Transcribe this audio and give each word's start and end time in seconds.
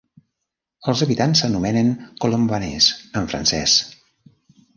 Els 0.93 1.03
habitants 1.05 1.43
s'anomenen 1.45 1.91
"colombanais" 2.25 2.89
en 3.23 3.31
francès. 3.35 3.79